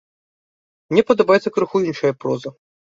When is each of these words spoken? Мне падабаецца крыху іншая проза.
Мне 0.95 1.05
падабаецца 1.13 1.55
крыху 1.61 1.77
іншая 1.95 2.13
проза. 2.23 2.59